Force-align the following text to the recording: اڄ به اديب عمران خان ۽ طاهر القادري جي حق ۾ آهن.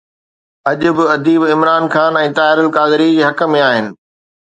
اڄ 0.69 0.81
به 0.97 1.03
اديب 1.15 1.41
عمران 1.53 1.83
خان 1.93 2.11
۽ 2.25 2.31
طاهر 2.41 2.57
القادري 2.67 3.09
جي 3.15 3.21
حق 3.31 3.39
۾ 3.59 3.65
آهن. 3.71 3.85